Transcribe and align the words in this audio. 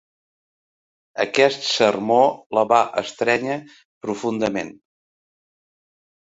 Aquest 1.25 1.67
sermó 1.71 2.17
la 2.59 2.63
va 2.71 2.79
estrènyer 3.03 3.59
profundament. 4.07 4.73